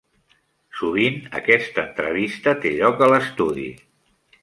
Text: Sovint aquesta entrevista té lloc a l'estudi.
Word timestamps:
Sovint 0.79 1.19
aquesta 1.41 1.85
entrevista 1.85 2.57
té 2.65 2.75
lloc 2.81 3.07
a 3.09 3.15
l'estudi. 3.15 3.71